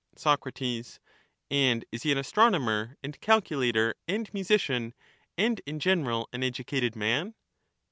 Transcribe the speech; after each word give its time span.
Soc, 0.15 0.43
And 1.51 1.85
is 1.91 2.01
he 2.01 2.11
an 2.11 2.17
astronomer 2.17 2.97
and 3.03 3.21
calculator 3.21 3.93
and 4.07 4.33
musician, 4.33 4.95
and 5.37 5.61
in 5.67 5.79
general 5.79 6.27
an 6.33 6.41
educated 6.41 6.95
man 6.95 7.35